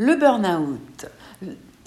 [0.00, 1.04] Le burn-out,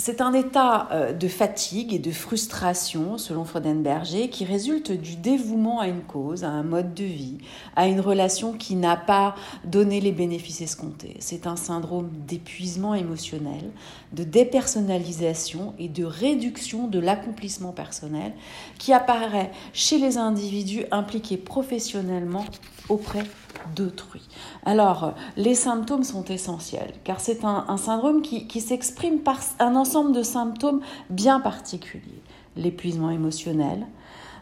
[0.03, 5.79] c'est un état euh, de fatigue et de frustration, selon Freudenberger, qui résulte du dévouement
[5.79, 7.37] à une cause, à un mode de vie,
[7.77, 9.33] à une relation qui n'a pas
[9.63, 11.15] donné les bénéfices escomptés.
[11.19, 13.71] C'est un syndrome d'épuisement émotionnel,
[14.11, 18.33] de dépersonnalisation et de réduction de l'accomplissement personnel
[18.79, 22.43] qui apparaît chez les individus impliqués professionnellement
[22.89, 23.23] auprès
[23.75, 24.21] d'autrui.
[24.65, 29.92] Alors, les symptômes sont essentiels, car c'est un, syndrome qui, qui s'exprime par un ensemble
[30.01, 32.21] de symptômes bien particuliers.
[32.55, 33.85] L'épuisement émotionnel,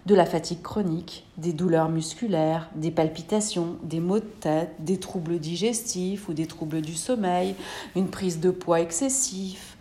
[0.05, 5.40] de la fatigue chronique, des douleurs musculaires, des palpitations, des maux de tête, des troubles
[5.40, 7.55] digestifs ou des troubles du sommeil,
[7.96, 9.77] une prise de poids excessif,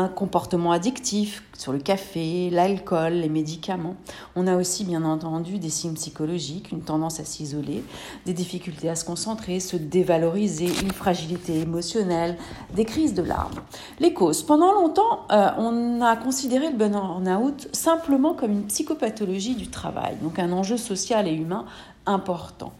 [0.00, 3.96] un comportement addictif sur le café, l'alcool, les médicaments.
[4.34, 7.84] On a aussi bien entendu des signes psychologiques, une tendance à s'isoler,
[8.24, 12.38] des difficultés à se concentrer, se dévaloriser, une fragilité émotionnelle,
[12.74, 13.60] des crises de larmes.
[13.98, 14.42] Les causes.
[14.42, 20.38] Pendant longtemps, euh, on a considéré le burn-out simplement comme une psychopathologie du travail, donc
[20.38, 21.66] un enjeu social et humain
[22.06, 22.72] important.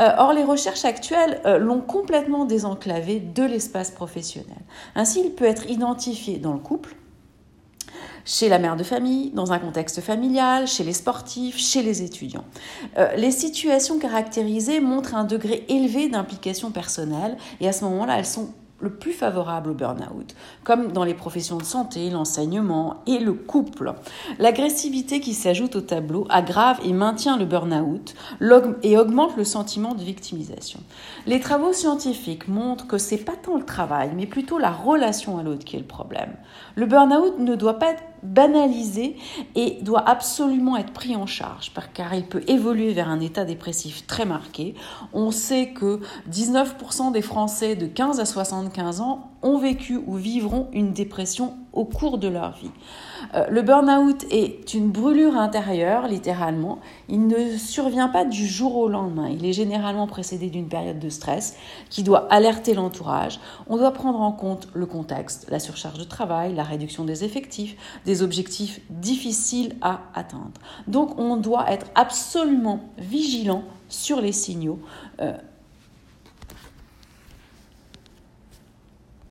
[0.00, 4.58] Euh, or, les recherches actuelles euh, l'ont complètement désenclavé de l'espace professionnel.
[4.94, 6.94] Ainsi, il peut être identifié dans le couple,
[8.24, 12.44] chez la mère de famille, dans un contexte familial, chez les sportifs, chez les étudiants.
[12.98, 18.26] Euh, les situations caractérisées montrent un degré élevé d'implication personnelle et à ce moment-là, elles
[18.26, 23.32] sont le plus favorable au burn-out, comme dans les professions de santé, l'enseignement et le
[23.32, 23.94] couple.
[24.38, 28.14] L'agressivité qui s'ajoute au tableau aggrave et maintient le burn-out
[28.82, 30.80] et augmente le sentiment de victimisation.
[31.26, 35.42] Les travaux scientifiques montrent que c'est pas tant le travail, mais plutôt la relation à
[35.42, 36.34] l'autre qui est le problème.
[36.76, 39.16] Le burn-out ne doit pas être banalisé
[39.54, 44.06] et doit absolument être pris en charge car il peut évoluer vers un état dépressif
[44.06, 44.74] très marqué.
[45.12, 50.68] On sait que 19% des Français de 15 à 75 ans ont vécu ou vivront
[50.72, 52.72] une dépression au cours de leur vie.
[53.34, 56.80] Euh, le burn-out est une brûlure intérieure, littéralement.
[57.08, 59.28] Il ne survient pas du jour au lendemain.
[59.28, 61.56] Il est généralement précédé d'une période de stress
[61.88, 63.38] qui doit alerter l'entourage.
[63.68, 67.76] On doit prendre en compte le contexte, la surcharge de travail, la réduction des effectifs,
[68.04, 70.50] des objectifs difficiles à atteindre.
[70.88, 74.80] Donc on doit être absolument vigilant sur les signaux
[75.20, 75.32] euh,